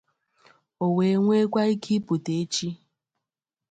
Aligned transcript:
o 0.85 0.85
wee 0.95 1.15
nwekwa 1.23 1.61
ike 1.73 1.95
pụta 2.05 2.31
echi 2.41 2.69